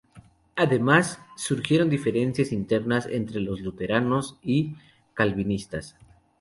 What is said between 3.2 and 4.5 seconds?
luteranos